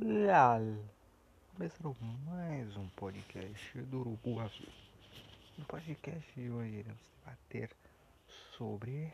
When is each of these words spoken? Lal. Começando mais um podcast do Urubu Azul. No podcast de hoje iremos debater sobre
Lal. 0.00 0.62
Começando 1.56 1.96
mais 2.24 2.76
um 2.76 2.86
podcast 2.90 3.78
do 3.82 3.98
Urubu 3.98 4.38
Azul. 4.38 4.68
No 5.58 5.64
podcast 5.64 6.40
de 6.40 6.48
hoje 6.48 6.76
iremos 6.76 7.00
debater 7.18 7.70
sobre 8.56 9.12